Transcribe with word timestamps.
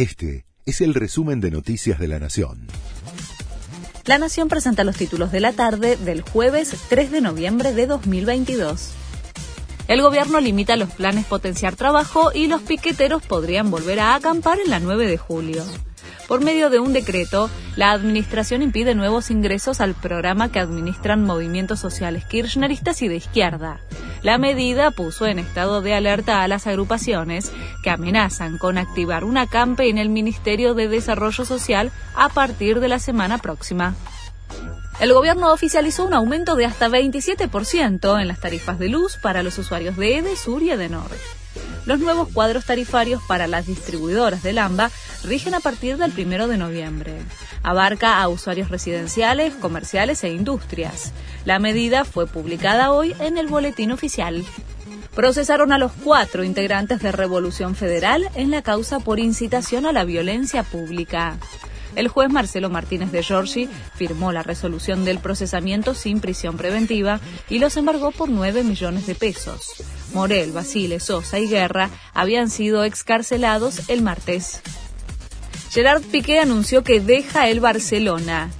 Este 0.00 0.46
es 0.64 0.80
el 0.80 0.94
resumen 0.94 1.42
de 1.42 1.50
Noticias 1.50 1.98
de 1.98 2.08
la 2.08 2.18
Nación. 2.18 2.68
La 4.06 4.16
Nación 4.16 4.48
presenta 4.48 4.82
los 4.82 4.96
títulos 4.96 5.30
de 5.30 5.40
la 5.40 5.52
tarde 5.52 5.98
del 5.98 6.22
jueves 6.22 6.74
3 6.88 7.10
de 7.10 7.20
noviembre 7.20 7.74
de 7.74 7.86
2022. 7.86 8.92
El 9.88 10.00
gobierno 10.00 10.40
limita 10.40 10.76
los 10.76 10.88
planes 10.88 11.26
potenciar 11.26 11.76
trabajo 11.76 12.30
y 12.32 12.46
los 12.46 12.62
piqueteros 12.62 13.26
podrían 13.26 13.70
volver 13.70 14.00
a 14.00 14.14
acampar 14.14 14.58
en 14.64 14.70
la 14.70 14.80
9 14.80 15.06
de 15.06 15.18
julio. 15.18 15.66
Por 16.26 16.42
medio 16.42 16.70
de 16.70 16.78
un 16.78 16.94
decreto, 16.94 17.50
la 17.76 17.92
administración 17.92 18.62
impide 18.62 18.94
nuevos 18.94 19.30
ingresos 19.30 19.82
al 19.82 19.92
programa 19.92 20.50
que 20.50 20.60
administran 20.60 21.24
movimientos 21.24 21.78
sociales 21.78 22.24
kirchneristas 22.24 23.02
y 23.02 23.08
de 23.08 23.16
izquierda. 23.16 23.82
La 24.22 24.36
medida 24.36 24.90
puso 24.90 25.26
en 25.26 25.38
estado 25.38 25.80
de 25.80 25.94
alerta 25.94 26.42
a 26.42 26.48
las 26.48 26.66
agrupaciones 26.66 27.52
que 27.82 27.90
amenazan 27.90 28.58
con 28.58 28.76
activar 28.76 29.24
un 29.24 29.38
acampe 29.38 29.88
en 29.88 29.96
el 29.96 30.10
Ministerio 30.10 30.74
de 30.74 30.88
Desarrollo 30.88 31.44
Social 31.44 31.90
a 32.14 32.28
partir 32.28 32.80
de 32.80 32.88
la 32.88 32.98
semana 32.98 33.38
próxima. 33.38 33.94
El 35.00 35.14
gobierno 35.14 35.50
oficializó 35.52 36.04
un 36.04 36.12
aumento 36.12 36.56
de 36.56 36.66
hasta 36.66 36.88
27% 36.88 38.20
en 38.20 38.28
las 38.28 38.40
tarifas 38.40 38.78
de 38.78 38.90
luz 38.90 39.16
para 39.16 39.42
los 39.42 39.56
usuarios 39.56 39.96
de 39.96 40.18
EDE, 40.18 40.36
Sur 40.36 40.62
y 40.62 40.70
EDENOR. 40.70 41.10
Los 41.86 41.98
nuevos 41.98 42.28
cuadros 42.28 42.66
tarifarios 42.66 43.22
para 43.26 43.46
las 43.46 43.66
distribuidoras 43.66 44.42
del 44.42 44.58
AMBA 44.58 44.90
rigen 45.24 45.54
a 45.54 45.60
partir 45.60 45.96
del 45.96 46.12
1 46.16 46.48
de 46.48 46.58
noviembre. 46.58 47.14
Abarca 47.62 48.20
a 48.20 48.28
usuarios 48.28 48.68
residenciales, 48.68 49.54
comerciales 49.54 50.22
e 50.24 50.30
industrias. 50.30 51.12
La 51.44 51.58
medida 51.58 52.04
fue 52.04 52.26
publicada 52.26 52.92
hoy 52.92 53.14
en 53.18 53.38
el 53.38 53.48
Boletín 53.48 53.92
Oficial. 53.92 54.44
Procesaron 55.14 55.72
a 55.72 55.78
los 55.78 55.92
cuatro 55.92 56.44
integrantes 56.44 57.00
de 57.00 57.12
Revolución 57.12 57.74
Federal 57.74 58.30
en 58.34 58.50
la 58.50 58.62
causa 58.62 59.00
por 59.00 59.18
incitación 59.18 59.86
a 59.86 59.92
la 59.92 60.04
violencia 60.04 60.62
pública. 60.62 61.36
El 61.96 62.08
juez 62.08 62.30
Marcelo 62.30 62.70
Martínez 62.70 63.10
de 63.10 63.22
Giorgi 63.22 63.68
firmó 63.96 64.32
la 64.32 64.42
resolución 64.42 65.04
del 65.04 65.18
procesamiento 65.18 65.94
sin 65.94 66.20
prisión 66.20 66.56
preventiva 66.56 67.20
y 67.48 67.58
los 67.58 67.76
embargó 67.76 68.12
por 68.12 68.28
9 68.28 68.62
millones 68.62 69.06
de 69.06 69.14
pesos. 69.16 69.82
Morel, 70.12 70.52
Basile, 70.52 71.00
Sosa 71.00 71.38
y 71.38 71.48
Guerra 71.48 71.90
habían 72.14 72.50
sido 72.50 72.84
excarcelados 72.84 73.88
el 73.88 74.02
martes. 74.02 74.60
Gerard 75.70 76.02
Piqué 76.02 76.40
anunció 76.40 76.82
que 76.82 77.00
deja 77.00 77.48
el 77.48 77.60
Barcelona. 77.60 78.50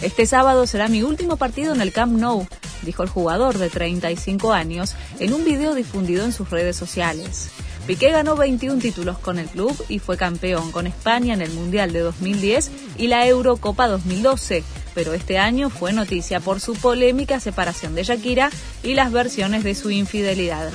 Este 0.00 0.26
sábado 0.26 0.66
será 0.66 0.88
mi 0.88 1.02
último 1.02 1.36
partido 1.36 1.74
en 1.74 1.80
el 1.80 1.92
Camp 1.92 2.18
Nou, 2.18 2.46
dijo 2.82 3.02
el 3.02 3.08
jugador 3.08 3.58
de 3.58 3.68
35 3.68 4.52
años 4.52 4.94
en 5.18 5.32
un 5.32 5.44
video 5.44 5.74
difundido 5.74 6.24
en 6.24 6.32
sus 6.32 6.50
redes 6.50 6.76
sociales. 6.76 7.50
Piqué 7.86 8.10
ganó 8.10 8.36
21 8.36 8.80
títulos 8.80 9.18
con 9.18 9.40
el 9.40 9.48
club 9.48 9.76
y 9.88 9.98
fue 9.98 10.16
campeón 10.16 10.70
con 10.70 10.86
España 10.86 11.34
en 11.34 11.42
el 11.42 11.50
Mundial 11.50 11.92
de 11.92 12.00
2010 12.00 12.70
y 12.96 13.08
la 13.08 13.26
Eurocopa 13.26 13.88
2012, 13.88 14.62
pero 14.94 15.14
este 15.14 15.38
año 15.38 15.68
fue 15.68 15.92
noticia 15.92 16.38
por 16.38 16.60
su 16.60 16.74
polémica 16.74 17.40
separación 17.40 17.96
de 17.96 18.04
Shakira 18.04 18.50
y 18.84 18.94
las 18.94 19.10
versiones 19.10 19.64
de 19.64 19.74
su 19.74 19.90
infidelidad. 19.90 20.70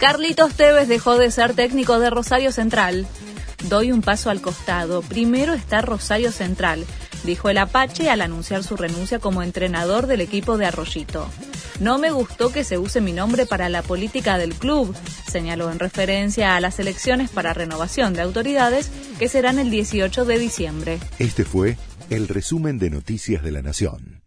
Carlitos 0.00 0.54
Tevez 0.54 0.88
dejó 0.88 1.16
de 1.16 1.30
ser 1.30 1.54
técnico 1.54 1.98
de 1.98 2.10
Rosario 2.10 2.52
Central. 2.52 3.06
Doy 3.68 3.92
un 3.92 4.02
paso 4.02 4.30
al 4.30 4.40
costado. 4.40 5.02
Primero 5.02 5.54
está 5.54 5.80
Rosario 5.80 6.32
Central, 6.32 6.84
dijo 7.24 7.48
el 7.48 7.58
Apache 7.58 8.10
al 8.10 8.20
anunciar 8.20 8.62
su 8.62 8.76
renuncia 8.76 9.18
como 9.18 9.42
entrenador 9.42 10.06
del 10.06 10.20
equipo 10.20 10.58
de 10.58 10.66
Arroyito. 10.66 11.28
No 11.80 11.98
me 11.98 12.10
gustó 12.10 12.52
que 12.52 12.64
se 12.64 12.78
use 12.78 13.00
mi 13.00 13.12
nombre 13.12 13.46
para 13.46 13.68
la 13.68 13.82
política 13.82 14.38
del 14.38 14.54
club, 14.54 14.94
señaló 15.30 15.70
en 15.70 15.78
referencia 15.78 16.56
a 16.56 16.60
las 16.60 16.78
elecciones 16.78 17.30
para 17.30 17.54
renovación 17.54 18.14
de 18.14 18.22
autoridades 18.22 18.90
que 19.18 19.28
serán 19.28 19.58
el 19.58 19.70
18 19.70 20.24
de 20.24 20.38
diciembre. 20.38 20.98
Este 21.18 21.44
fue 21.44 21.76
el 22.10 22.28
resumen 22.28 22.78
de 22.78 22.90
Noticias 22.90 23.42
de 23.42 23.52
la 23.52 23.62
Nación. 23.62 24.23